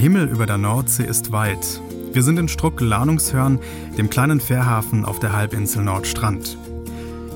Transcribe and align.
Himmel 0.00 0.28
über 0.28 0.46
der 0.46 0.56
Nordsee 0.56 1.04
ist 1.04 1.30
weit. 1.30 1.82
Wir 2.14 2.22
sind 2.22 2.38
in 2.38 2.48
Struck-Lahnungshörn, 2.48 3.58
dem 3.98 4.08
kleinen 4.08 4.40
Fährhafen 4.40 5.04
auf 5.04 5.20
der 5.20 5.34
Halbinsel 5.34 5.84
Nordstrand. 5.84 6.56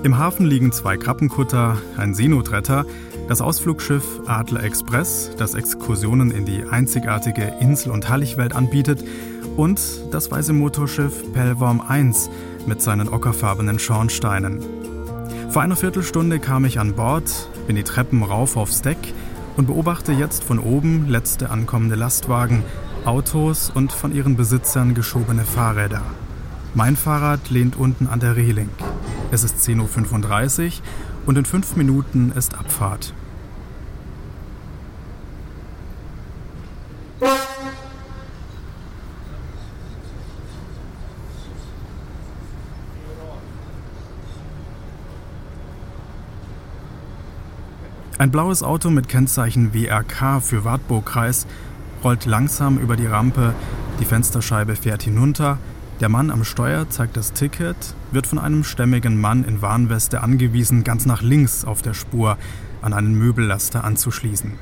Im 0.02 0.16
Hafen 0.16 0.46
liegen 0.46 0.72
zwei 0.72 0.96
Krabbenkutter, 0.96 1.76
ein 1.98 2.14
Seenotretter, 2.14 2.86
das 3.28 3.42
Ausflugsschiff 3.42 4.22
Adler 4.26 4.64
Express, 4.64 5.32
das 5.36 5.52
Exkursionen 5.52 6.30
in 6.30 6.46
die 6.46 6.64
einzigartige 6.64 7.52
Insel- 7.60 7.92
und 7.92 8.08
Halligwelt 8.08 8.56
anbietet, 8.56 9.04
und 9.56 9.80
das 10.10 10.30
weiße 10.30 10.54
Motorschiff 10.54 11.34
Pellworm 11.34 11.82
1 11.82 12.30
mit 12.66 12.80
seinen 12.80 13.08
ockerfarbenen 13.08 13.78
Schornsteinen. 13.78 14.60
Vor 15.50 15.60
einer 15.60 15.76
Viertelstunde 15.76 16.38
kam 16.38 16.64
ich 16.64 16.80
an 16.80 16.94
Bord, 16.94 17.30
bin 17.66 17.76
die 17.76 17.84
Treppen 17.84 18.22
rauf 18.22 18.56
aufs 18.56 18.80
Deck 18.80 18.96
und 19.56 19.66
beobachte 19.66 20.12
jetzt 20.12 20.44
von 20.44 20.58
oben 20.58 21.08
letzte 21.08 21.50
ankommende 21.50 21.94
Lastwagen, 21.94 22.62
Autos 23.04 23.70
und 23.70 23.92
von 23.92 24.14
ihren 24.14 24.36
Besitzern 24.36 24.94
geschobene 24.94 25.44
Fahrräder. 25.44 26.02
Mein 26.74 26.96
Fahrrad 26.96 27.50
lehnt 27.50 27.76
unten 27.76 28.06
an 28.06 28.20
der 28.20 28.36
Reling. 28.36 28.70
Es 29.30 29.44
ist 29.44 29.58
10.35 29.58 30.64
Uhr 30.66 30.72
und 31.26 31.38
in 31.38 31.44
fünf 31.44 31.76
Minuten 31.76 32.32
ist 32.34 32.58
Abfahrt. 32.58 33.14
Ein 48.16 48.30
blaues 48.30 48.62
Auto 48.62 48.90
mit 48.90 49.08
Kennzeichen 49.08 49.74
WRK 49.74 50.40
für 50.40 50.64
Wartburgkreis 50.64 51.48
rollt 52.04 52.26
langsam 52.26 52.78
über 52.78 52.94
die 52.94 53.08
Rampe, 53.08 53.54
die 53.98 54.04
Fensterscheibe 54.04 54.76
fährt 54.76 55.02
hinunter, 55.02 55.58
der 55.98 56.08
Mann 56.08 56.30
am 56.30 56.44
Steuer 56.44 56.88
zeigt 56.88 57.16
das 57.16 57.32
Ticket, 57.32 57.76
wird 58.12 58.28
von 58.28 58.38
einem 58.38 58.62
stämmigen 58.62 59.20
Mann 59.20 59.42
in 59.42 59.62
Warnweste 59.62 60.22
angewiesen, 60.22 60.84
ganz 60.84 61.06
nach 61.06 61.22
links 61.22 61.64
auf 61.64 61.82
der 61.82 61.94
Spur 61.94 62.38
an 62.82 62.92
einen 62.92 63.18
Möbellaster 63.18 63.82
anzuschließen. 63.82 64.52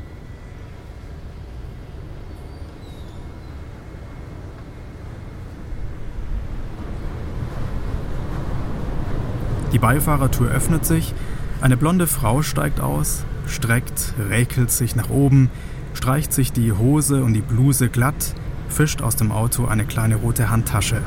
Die 9.75 9.79
Beifahrertür 9.79 10.51
öffnet 10.51 10.87
sich, 10.87 11.15
eine 11.61 11.77
blonde 11.77 12.07
Frau 12.07 12.41
steigt 12.41 12.81
aus, 12.81 13.25
streckt, 13.47 14.15
räkelt 14.29 14.71
sich 14.71 14.97
nach 14.97 15.11
oben, 15.11 15.51
streicht 15.95 16.33
sich 16.33 16.53
die 16.53 16.73
Hose 16.73 17.23
und 17.23 17.35
die 17.35 17.41
Bluse 17.41 17.89
glatt, 17.89 18.35
fischt 18.69 19.03
aus 19.03 19.17
dem 19.17 19.33
Auto 19.33 19.67
eine 19.67 19.85
kleine 19.85 20.17
rote 20.17 20.51
Handtasche. 20.51 21.03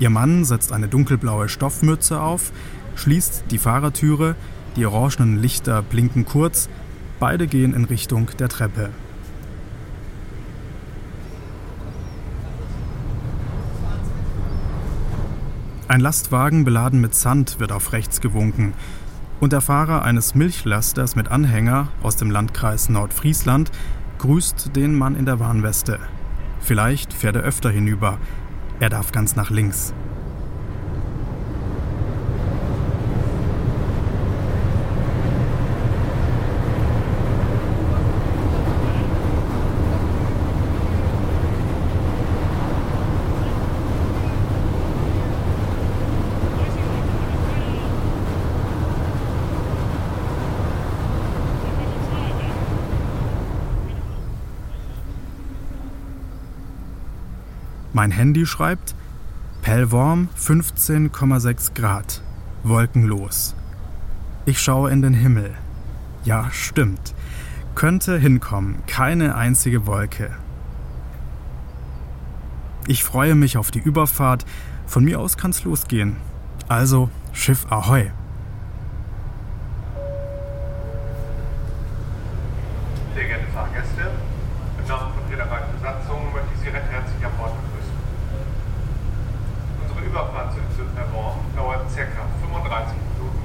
Ihr 0.00 0.10
Mann 0.10 0.44
setzt 0.44 0.72
eine 0.72 0.88
dunkelblaue 0.88 1.48
Stoffmütze 1.48 2.20
auf, 2.20 2.52
schließt 2.96 3.44
die 3.50 3.58
Fahrertüre, 3.58 4.34
die 4.76 4.86
orangenen 4.86 5.40
Lichter 5.40 5.82
blinken 5.82 6.24
kurz, 6.24 6.68
beide 7.20 7.46
gehen 7.46 7.74
in 7.74 7.84
Richtung 7.84 8.28
der 8.38 8.48
Treppe. 8.48 8.90
Ein 15.94 16.00
Lastwagen 16.00 16.64
beladen 16.64 17.00
mit 17.00 17.14
Sand 17.14 17.60
wird 17.60 17.70
auf 17.70 17.92
rechts 17.92 18.20
gewunken 18.20 18.74
und 19.38 19.52
der 19.52 19.60
Fahrer 19.60 20.02
eines 20.02 20.34
Milchlasters 20.34 21.14
mit 21.14 21.28
Anhänger 21.28 21.86
aus 22.02 22.16
dem 22.16 22.32
Landkreis 22.32 22.88
Nordfriesland 22.88 23.70
grüßt 24.18 24.74
den 24.74 24.96
Mann 24.96 25.14
in 25.14 25.24
der 25.24 25.38
Warnweste. 25.38 26.00
Vielleicht 26.58 27.12
fährt 27.12 27.36
er 27.36 27.42
öfter 27.42 27.70
hinüber. 27.70 28.18
Er 28.80 28.90
darf 28.90 29.12
ganz 29.12 29.36
nach 29.36 29.50
links. 29.50 29.94
Mein 57.94 58.10
Handy 58.10 58.44
schreibt 58.44 58.94
Pellworm 59.62 60.28
15,6 60.36 61.74
Grad, 61.74 62.22
wolkenlos. 62.64 63.54
Ich 64.46 64.60
schaue 64.60 64.90
in 64.90 65.00
den 65.00 65.14
Himmel. 65.14 65.54
Ja, 66.24 66.50
stimmt. 66.50 67.14
Könnte 67.76 68.18
hinkommen, 68.18 68.82
keine 68.88 69.36
einzige 69.36 69.86
Wolke. 69.86 70.30
Ich 72.88 73.04
freue 73.04 73.36
mich 73.36 73.56
auf 73.56 73.70
die 73.70 73.78
Überfahrt. 73.78 74.44
Von 74.86 75.04
mir 75.04 75.20
aus 75.20 75.36
kann's 75.36 75.62
losgehen. 75.64 76.16
Also, 76.68 77.08
Schiff 77.32 77.64
Ahoi. 77.70 78.10
Sehr 83.14 83.24
geehrte 83.24 83.46
Fahrgäste, 83.54 84.10
im 84.78 84.88
Namen 84.88 85.14
von 85.14 85.22
Reederei 85.30 85.60
Besatzung 85.72 86.32
möchte 86.32 86.48
ich 86.54 86.60
Sie 86.60 86.68
recht 86.68 86.90
herzlich 86.90 87.24
an 87.24 87.32
Bord 87.38 87.52
begrüßen. 87.56 87.74
Unsere 89.82 90.06
Überfahrt 90.06 90.52
zur 90.52 90.62
Insel 90.62 90.86
Perron 90.94 91.40
dauert 91.56 91.84
ca. 91.94 92.02
35 92.40 92.96
Minuten. 92.96 93.38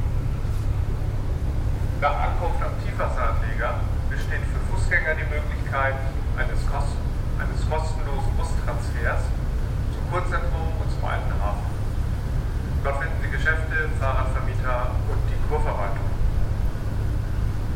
Nach 2.01 2.15
Ankunft 2.15 2.63
am 2.63 2.71
Tiefwasseranleger 2.79 3.75
besteht 4.09 4.39
für 4.47 4.63
Fußgänger 4.71 5.19
die 5.19 5.27
Möglichkeit 5.27 5.99
eines, 6.39 6.63
kost 6.71 6.95
eines 7.35 7.59
kostenlosen 7.67 8.31
Bustransfers 8.39 9.27
zum 9.91 10.03
Kurzentrum 10.07 10.79
und 10.79 10.87
zum 10.95 11.03
Alten 11.03 11.35
Hafen. 11.43 11.67
Dort 12.87 13.03
finden 13.03 13.19
Sie 13.19 13.27
Geschäfte, 13.27 13.91
Fahrradvermieter 13.99 14.95
und 15.11 15.19
die 15.27 15.35
Kurverwaltung. 15.51 16.07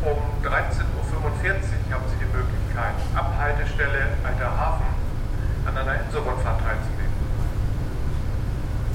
Um 0.08 0.24
13.45 0.40 0.88
Uhr 0.96 1.92
haben 1.92 2.08
Sie 2.08 2.24
die 2.24 2.32
Möglichkeit, 2.32 2.96
ab 3.20 3.28
Haltestelle 3.36 4.08
Alter 4.24 4.52
Hafen 4.56 4.88
an 5.68 5.76
einer 5.76 6.00
Inselrundfahrt 6.00 6.64
teilzunehmen. 6.64 7.12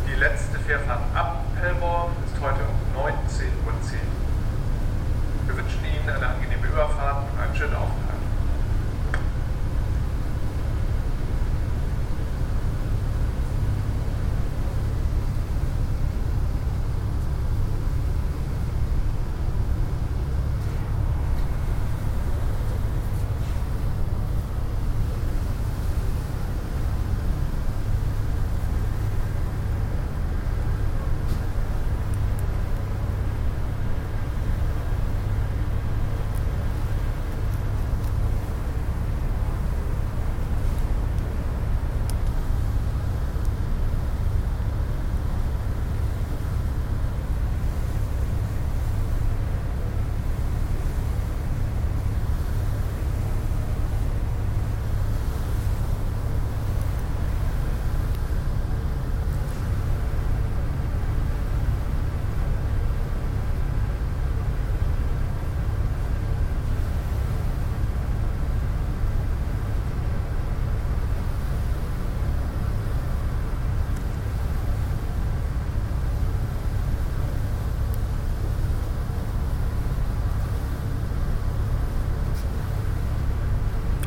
Die 0.09 0.16
letzte 0.16 0.56
Fährfahrt 0.65 1.05
ab 1.12 1.45
Pellworm 1.60 2.16
ist 2.25 2.41
heute 2.41 2.65
um 2.65 2.81
19.10 2.97 3.45
Uhr. 3.69 4.19
Wir 5.49 5.56
wünschen 5.56 5.83
Ihnen 5.83 5.98
eine 6.15 6.27
angenehme 6.27 6.67
Überfahrt 6.67 7.25
und 7.33 7.41
einen 7.41 7.55
schönen 7.55 7.75
Aufenthalt. 7.75 7.97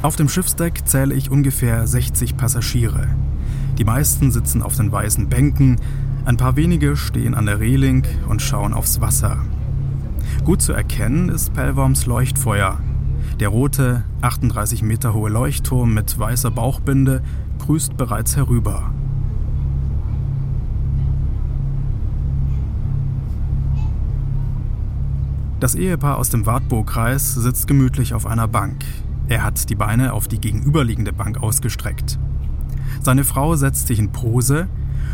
Auf 0.01 0.15
dem 0.15 0.29
Schiffsdeck 0.29 0.87
zähle 0.87 1.13
ich 1.13 1.29
ungefähr 1.29 1.85
60 1.85 2.35
Passagiere. 2.35 3.07
Die 3.77 3.83
meisten 3.83 4.31
sitzen 4.31 4.63
auf 4.63 4.75
den 4.75 4.91
weißen 4.91 5.29
Bänken, 5.29 5.79
ein 6.25 6.37
paar 6.37 6.55
wenige 6.55 6.95
stehen 6.95 7.35
an 7.35 7.45
der 7.45 7.59
Reling 7.59 8.03
und 8.27 8.41
schauen 8.41 8.73
aufs 8.73 8.99
Wasser. 8.99 9.37
Gut 10.43 10.63
zu 10.63 10.73
erkennen 10.73 11.29
ist 11.29 11.53
Pellworms 11.53 12.07
Leuchtfeuer. 12.07 12.79
Der 13.39 13.49
rote, 13.49 14.03
38 14.21 14.81
Meter 14.81 15.13
hohe 15.13 15.29
Leuchtturm 15.29 15.93
mit 15.93 16.17
weißer 16.17 16.49
Bauchbinde 16.49 17.21
grüßt 17.59 17.95
bereits 17.95 18.35
herüber. 18.35 18.91
Das 25.59 25.75
Ehepaar 25.75 26.17
aus 26.17 26.31
dem 26.31 26.47
Wartburgkreis 26.47 27.35
sitzt 27.35 27.67
gemütlich 27.67 28.15
auf 28.15 28.25
einer 28.25 28.47
Bank. 28.47 28.83
Er 29.31 29.45
hat 29.45 29.69
die 29.69 29.75
Beine 29.75 30.11
auf 30.11 30.27
die 30.27 30.41
gegenüberliegende 30.41 31.13
Bank 31.13 31.41
ausgestreckt. 31.41 32.19
Seine 33.01 33.23
Frau 33.23 33.55
setzt 33.55 33.87
sich 33.87 33.97
in 33.97 34.11
Pose, 34.11 34.67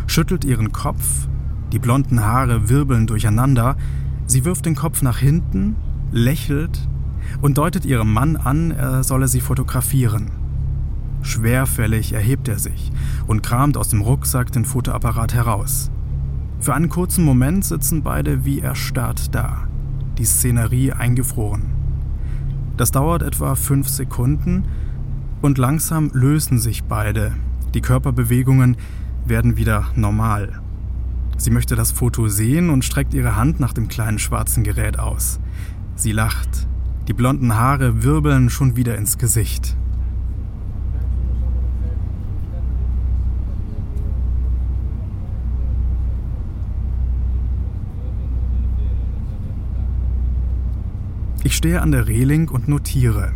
schüttelt 0.07 0.43
ihren 0.43 0.71
Kopf, 0.71 1.27
die 1.71 1.77
blonden 1.77 2.25
Haare 2.25 2.67
wirbeln 2.67 3.05
durcheinander, 3.05 3.77
sie 4.25 4.43
wirft 4.43 4.65
den 4.65 4.73
Kopf 4.73 5.03
nach 5.03 5.19
hinten, 5.19 5.75
lächelt 6.11 6.89
und 7.41 7.59
deutet 7.59 7.85
ihrem 7.85 8.11
Mann 8.11 8.37
an, 8.37 8.71
er 8.71 9.03
solle 9.03 9.27
sie 9.27 9.39
fotografieren. 9.39 10.31
Schwerfällig 11.21 12.13
erhebt 12.13 12.47
er 12.47 12.57
sich 12.57 12.91
und 13.27 13.43
kramt 13.43 13.77
aus 13.77 13.89
dem 13.89 14.01
Rucksack 14.01 14.51
den 14.51 14.65
Fotoapparat 14.65 15.35
heraus. 15.35 15.91
Für 16.59 16.73
einen 16.73 16.89
kurzen 16.89 17.23
Moment 17.23 17.65
sitzen 17.65 18.01
beide 18.01 18.45
wie 18.45 18.61
erstarrt 18.61 19.35
da, 19.35 19.67
die 20.17 20.25
Szenerie 20.25 20.91
eingefroren. 20.91 21.76
Das 22.77 22.91
dauert 22.91 23.23
etwa 23.23 23.55
fünf 23.55 23.89
Sekunden 23.89 24.63
und 25.41 25.57
langsam 25.57 26.11
lösen 26.13 26.59
sich 26.59 26.83
beide. 26.83 27.35
Die 27.73 27.81
Körperbewegungen 27.81 28.77
werden 29.25 29.57
wieder 29.57 29.85
normal. 29.95 30.61
Sie 31.37 31.49
möchte 31.49 31.75
das 31.75 31.91
Foto 31.91 32.27
sehen 32.27 32.69
und 32.69 32.85
streckt 32.85 33.13
ihre 33.13 33.35
Hand 33.35 33.59
nach 33.59 33.73
dem 33.73 33.87
kleinen 33.87 34.19
schwarzen 34.19 34.63
Gerät 34.63 34.99
aus. 34.99 35.39
Sie 35.95 36.11
lacht. 36.11 36.67
Die 37.07 37.13
blonden 37.13 37.55
Haare 37.55 38.03
wirbeln 38.03 38.49
schon 38.49 38.75
wieder 38.75 38.95
ins 38.95 39.17
Gesicht. 39.17 39.75
Ich 51.47 51.55
stehe 51.55 51.81
an 51.81 51.93
der 51.93 52.09
Reling 52.09 52.49
und 52.49 52.67
notiere. 52.67 53.31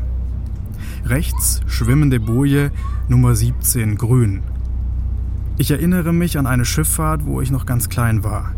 Rechts 1.05 1.61
schwimmende 1.65 2.19
Boje 2.19 2.69
Nummer 3.07 3.35
17 3.35 3.95
grün. 3.95 4.43
Ich 5.57 5.71
erinnere 5.71 6.11
mich 6.11 6.37
an 6.37 6.45
eine 6.45 6.65
Schifffahrt, 6.65 7.25
wo 7.25 7.39
ich 7.39 7.51
noch 7.51 7.65
ganz 7.65 7.87
klein 7.87 8.25
war. 8.25 8.53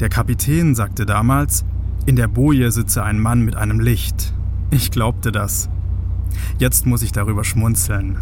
Der 0.00 0.08
Kapitän 0.08 0.74
sagte 0.74 1.06
damals, 1.06 1.64
in 2.06 2.16
der 2.16 2.26
Boje 2.26 2.72
sitze 2.72 3.04
ein 3.04 3.20
Mann 3.20 3.42
mit 3.42 3.54
einem 3.54 3.78
Licht. 3.78 4.34
Ich 4.72 4.90
glaubte 4.90 5.30
das. 5.30 5.70
Jetzt 6.58 6.84
muss 6.84 7.02
ich 7.02 7.12
darüber 7.12 7.44
schmunzeln. 7.44 8.16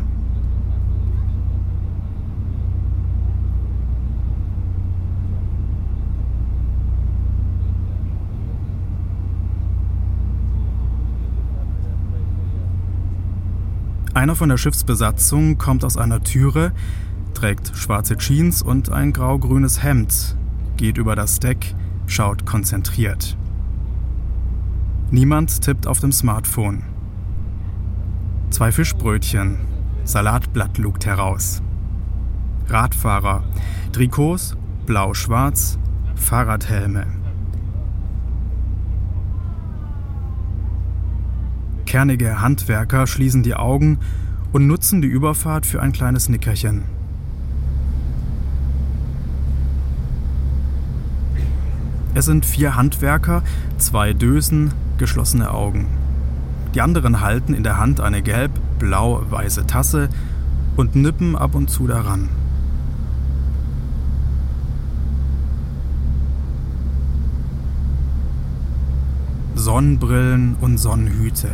Einer 14.17 14.35
von 14.35 14.49
der 14.49 14.57
Schiffsbesatzung 14.57 15.59
kommt 15.59 15.85
aus 15.85 15.99
einer 15.99 16.23
Türe, 16.25 16.73
trägt 17.35 17.77
schwarze 17.77 18.17
Jeans 18.17 18.63
und 18.63 18.91
ein 18.91 19.13
grau-grünes 19.13 19.83
Hemd, 19.83 20.39
geht 20.79 20.97
über 20.97 21.15
das 21.15 21.39
Deck, 21.39 21.75
schaut 22.07 22.47
konzentriert. 22.47 23.37
Niemand 25.11 25.61
tippt 25.61 25.87
auf 25.87 26.01
dem 26.01 26.13
Smartphone. 26.13 26.83
Zwei 28.49 28.73
Fischbrötchen, 28.73 29.59
Salatblatt 30.05 30.79
lugt 30.79 31.05
heraus. 31.05 31.61
Radfahrer, 32.69 33.45
Trikots, 33.93 34.57
blau-schwarz, 34.87 35.79
Fahrradhelme. 36.15 37.16
Kernige 41.97 42.43
Handwerker 42.43 43.07
schließen 43.07 43.43
die 43.43 43.55
Augen 43.55 44.01
und 44.53 44.67
nutzen 44.67 45.01
die 45.01 45.09
Überfahrt 45.09 45.65
für 45.65 45.81
ein 45.81 45.93
kleines 45.93 46.29
Nickerchen. 46.29 46.83
Es 52.15 52.27
sind 52.27 52.45
vier 52.45 52.77
Handwerker, 52.77 53.43
zwei 53.79 54.13
Dösen, 54.13 54.75
geschlossene 54.99 55.51
Augen. 55.51 55.87
Die 56.75 56.83
anderen 56.83 57.23
halten 57.23 57.55
in 57.55 57.63
der 57.63 57.79
Hand 57.79 58.03
eine 58.03 58.21
gelb-blau-weiße 58.21 59.67
Tasse 59.67 60.11
und 60.77 60.97
nippen 60.97 61.35
ab 61.35 61.55
und 61.55 61.71
zu 61.71 61.87
daran. 61.87 62.29
Sonnenbrillen 69.55 70.57
und 70.61 70.77
Sonnenhüte. 70.77 71.49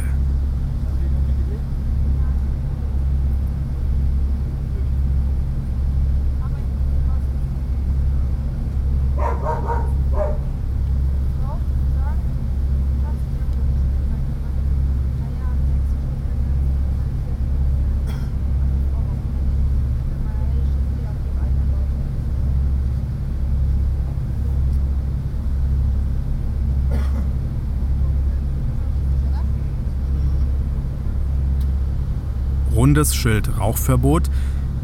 Rundes 32.83 33.15
Schild 33.15 33.61
Rauchverbot, 33.61 34.29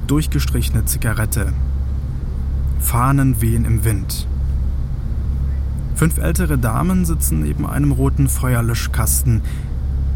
durchgestrichene 0.06 0.84
Zigarette. 0.84 1.52
Fahnen 2.78 3.40
wehen 3.40 3.64
im 3.64 3.82
Wind. 3.82 4.28
Fünf 5.96 6.18
ältere 6.18 6.58
Damen 6.58 7.04
sitzen 7.04 7.40
neben 7.40 7.66
einem 7.66 7.90
roten 7.90 8.28
Feuerlöschkasten. 8.28 9.42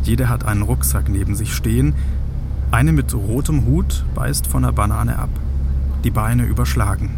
Jede 0.04 0.28
hat 0.28 0.44
einen 0.44 0.62
Rucksack 0.62 1.08
neben 1.08 1.34
sich 1.34 1.52
stehen. 1.52 1.94
Eine 2.70 2.92
mit 2.92 3.12
rotem 3.14 3.66
Hut 3.66 4.04
beißt 4.14 4.46
von 4.46 4.62
der 4.62 4.70
Banane 4.70 5.18
ab. 5.18 5.30
Die 6.04 6.12
Beine 6.12 6.44
überschlagen. 6.44 7.10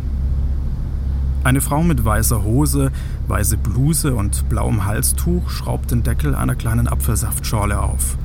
Eine 1.44 1.60
Frau 1.60 1.82
mit 1.82 2.06
weißer 2.06 2.42
Hose, 2.42 2.90
weiße 3.28 3.58
Bluse 3.58 4.14
und 4.14 4.48
blauem 4.48 4.86
Halstuch 4.86 5.50
schraubt 5.50 5.90
den 5.90 6.04
Deckel 6.04 6.34
einer 6.34 6.54
kleinen 6.54 6.88
Apfelsaftschorle 6.88 7.78
auf. 7.78 8.16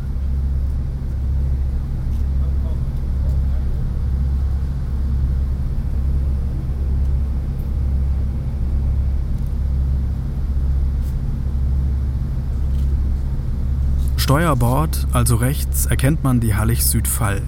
Steuerbord, 14.30 15.08
also 15.12 15.38
rechts, 15.38 15.88
erkennt 15.88 16.24
man 16.24 16.40
die 16.40 16.54
Hallig 16.54 16.86
Südfall. 16.86 17.42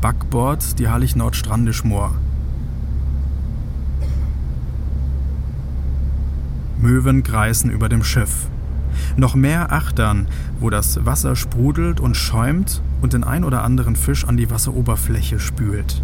Backbord 0.00 0.78
die 0.78 0.86
Hallig 0.86 1.16
Nordstrandischmoor. 1.16 2.14
Möwen 6.80 7.24
kreisen 7.24 7.68
über 7.68 7.88
dem 7.88 8.04
Schiff. 8.04 8.46
Noch 9.16 9.34
mehr 9.34 9.72
Achtern, 9.72 10.28
wo 10.60 10.70
das 10.70 11.04
Wasser 11.04 11.34
sprudelt 11.34 11.98
und 11.98 12.16
schäumt 12.16 12.80
und 13.02 13.12
den 13.12 13.24
ein 13.24 13.42
oder 13.42 13.64
anderen 13.64 13.96
Fisch 13.96 14.24
an 14.24 14.36
die 14.36 14.52
Wasseroberfläche 14.52 15.40
spült. 15.40 16.00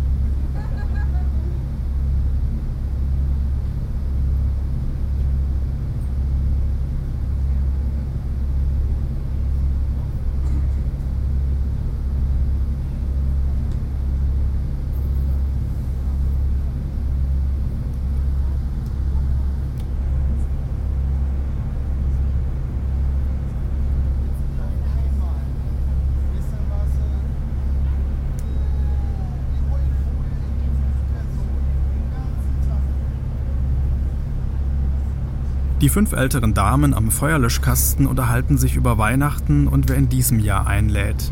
Die 35.86 35.90
fünf 35.90 36.14
älteren 36.14 36.52
Damen 36.52 36.94
am 36.94 37.12
Feuerlöschkasten 37.12 38.08
unterhalten 38.08 38.58
sich 38.58 38.74
über 38.74 38.98
Weihnachten 38.98 39.68
und 39.68 39.88
wer 39.88 39.94
in 39.94 40.08
diesem 40.08 40.40
Jahr 40.40 40.66
einlädt. 40.66 41.30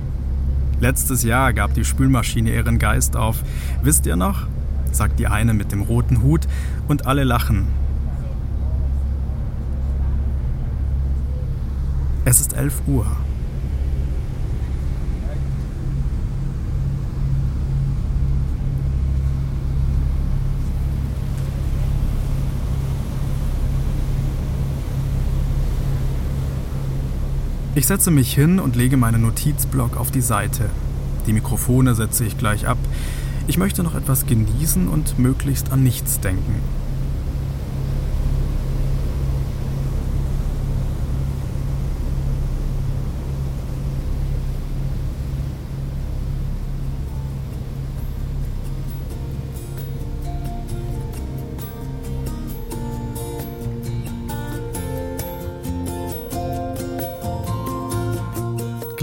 Letztes 0.78 1.24
Jahr 1.24 1.52
gab 1.52 1.74
die 1.74 1.84
Spülmaschine 1.84 2.54
ihren 2.54 2.78
Geist 2.78 3.16
auf. 3.16 3.42
Wisst 3.82 4.06
ihr 4.06 4.14
noch? 4.14 4.46
sagt 4.92 5.18
die 5.18 5.26
eine 5.26 5.54
mit 5.54 5.72
dem 5.72 5.82
roten 5.82 6.22
Hut 6.22 6.42
und 6.86 7.04
alle 7.04 7.24
lachen. 7.24 7.66
Es 12.24 12.38
ist 12.38 12.52
11 12.52 12.82
Uhr. 12.86 13.06
Ich 27.76 27.88
setze 27.88 28.12
mich 28.12 28.32
hin 28.32 28.60
und 28.60 28.76
lege 28.76 28.96
meinen 28.96 29.22
Notizblock 29.22 29.96
auf 29.96 30.12
die 30.12 30.20
Seite. 30.20 30.70
Die 31.26 31.32
Mikrofone 31.32 31.96
setze 31.96 32.24
ich 32.24 32.38
gleich 32.38 32.68
ab. 32.68 32.78
Ich 33.48 33.58
möchte 33.58 33.82
noch 33.82 33.96
etwas 33.96 34.26
genießen 34.26 34.86
und 34.86 35.18
möglichst 35.18 35.72
an 35.72 35.82
nichts 35.82 36.20
denken. 36.20 36.62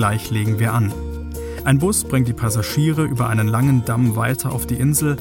Gleich 0.02 0.32
legen 0.32 0.58
wir 0.58 0.74
an. 0.74 0.92
Ein 1.64 1.78
Bus 1.78 2.06
bringt 2.06 2.28
die 2.28 2.34
Passagiere 2.34 3.04
über 3.04 3.30
einen 3.30 3.48
langen 3.48 3.86
Damm 3.86 4.16
weiter 4.16 4.52
auf 4.52 4.66
die 4.66 4.78
Insel. 4.78 5.16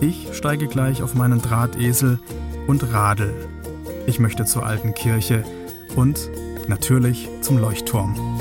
Ich 0.00 0.30
steige 0.32 0.66
gleich 0.66 1.04
auf 1.04 1.14
meinen 1.14 1.40
Drahtesel 1.40 2.18
und 2.66 2.92
radel. 2.92 3.32
Ich 4.08 4.18
möchte 4.18 4.44
zur 4.44 4.66
alten 4.66 4.92
Kirche 4.92 5.44
und 5.94 6.30
natürlich 6.66 7.28
zum 7.42 7.58
Leuchtturm. 7.58 8.37